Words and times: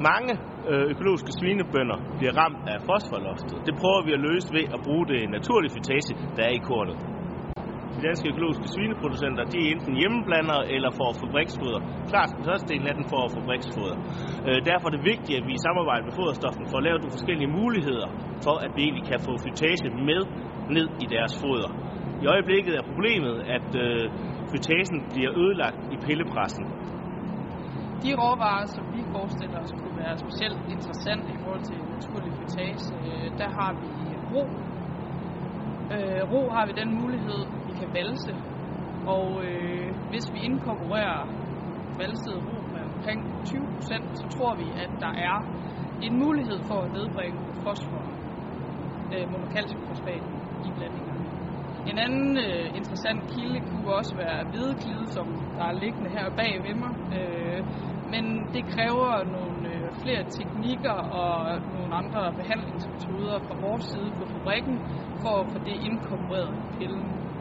Mange 0.00 0.32
øh, 0.70 0.84
økologiske 0.92 1.32
svinebønder 1.38 1.98
bliver 2.18 2.34
ramt 2.40 2.62
af 2.72 2.78
fosforloftet. 2.88 3.56
Det 3.66 3.74
prøver 3.80 4.00
vi 4.06 4.12
at 4.12 4.24
løse 4.28 4.48
ved 4.56 4.64
at 4.74 4.80
bruge 4.86 5.06
det 5.12 5.20
naturlige 5.36 5.72
fytase, 5.76 6.12
der 6.36 6.42
er 6.48 6.54
i 6.60 6.62
kornet. 6.70 6.96
De 7.96 8.00
danske 8.08 8.28
økologiske 8.32 8.68
svineproducenter, 8.74 9.42
de 9.52 9.56
er 9.62 9.68
enten 9.74 9.94
hjemmeblandere 10.00 10.62
eller 10.74 10.90
får 11.00 11.10
fabriksfoder. 11.22 11.80
Klart, 12.12 12.30
den 12.36 12.44
største 12.46 12.68
del 12.72 12.82
af 12.90 12.94
den 12.98 13.06
får 13.12 13.24
fabriksfoder. 13.36 13.96
Øh, 14.46 14.58
derfor 14.70 14.86
er 14.88 14.94
det 14.96 15.04
vigtigt, 15.12 15.38
at 15.40 15.44
vi 15.48 15.52
i 15.58 15.64
samarbejde 15.66 16.02
med 16.06 16.14
foderstoffen 16.20 16.64
får 16.72 16.80
lavet 16.86 17.00
nogle 17.00 17.16
forskellige 17.18 17.50
muligheder 17.60 18.08
for, 18.46 18.56
at 18.64 18.70
vi 18.76 18.80
egentlig 18.86 19.06
kan 19.12 19.20
få 19.28 19.32
fytase 19.46 19.86
med 20.08 20.20
ned 20.76 20.88
i 21.04 21.06
deres 21.14 21.32
foder. 21.42 21.70
I 22.22 22.26
øjeblikket 22.34 22.74
er 22.80 22.84
problemet, 22.90 23.34
at 23.56 23.68
øh, 23.84 24.04
bliver 25.12 25.32
ødelagt 25.42 25.80
i 25.94 25.96
pillepressen. 26.06 26.64
De 28.02 28.10
råvarer, 28.22 28.66
som 28.66 28.84
vi 28.94 29.00
forestiller 29.12 29.58
os 29.64 29.72
kunne 29.80 29.98
være 30.04 30.18
specielt 30.18 30.60
interessante 30.74 31.28
i 31.36 31.38
forhold 31.42 31.64
til 31.70 31.78
naturlig 31.94 32.32
fytage, 32.38 32.76
øh, 32.98 33.38
der 33.40 33.48
har 33.58 33.72
vi 33.82 33.90
ro. 34.32 34.44
Øh, 35.94 36.22
ro 36.32 36.42
har 36.56 36.64
vi 36.66 36.72
den 36.82 36.90
mulighed, 37.02 37.40
vi 37.66 37.72
kan 37.80 37.88
valse, 37.94 38.32
og 39.06 39.44
øh, 39.44 39.88
hvis 40.10 40.26
vi 40.34 40.38
inkorporerer 40.48 41.22
valset 41.98 42.36
ro 42.48 42.58
med 42.74 42.82
omkring 42.94 43.20
20%, 43.44 44.14
så 44.20 44.24
tror 44.38 44.54
vi, 44.54 44.66
at 44.84 44.90
der 45.00 45.12
er 45.28 45.36
en 46.02 46.18
mulighed 46.24 46.58
for 46.68 46.78
at 46.84 46.92
nedbringe 46.92 47.38
fosfor, 47.64 48.02
øh, 49.14 49.30
monokalciumfosfat 49.32 50.22
i 50.66 50.70
blandingerne. 50.76 51.26
En 51.90 51.98
anden 51.98 52.38
øh, 52.38 52.66
interessant 52.76 53.20
kilde 53.34 53.60
kunne 53.70 53.94
også 53.94 54.16
være 54.16 54.44
hvideklide, 54.50 55.06
som 55.06 55.26
der 55.58 55.64
er 55.64 55.72
liggende 55.72 56.10
her 56.10 56.30
bag 56.30 56.52
ved 56.66 56.74
mig. 56.74 56.92
Øh, 57.18 57.60
men 58.16 58.48
det 58.54 58.64
kræver 58.66 59.24
nogle 59.24 59.68
øh, 59.68 59.92
flere 60.02 60.24
teknikker 60.38 60.96
og 61.20 61.60
nogle 61.72 61.94
andre 61.94 62.32
behandlingsmetoder 62.32 63.38
fra 63.48 63.54
vores 63.60 63.84
side 63.92 64.10
på 64.18 64.24
fabrikken, 64.32 64.76
for 65.22 65.40
at 65.40 65.46
få 65.52 65.58
det 65.58 65.76
inkorporeret 65.88 66.52
i 66.58 66.66
pillen. 66.78 67.35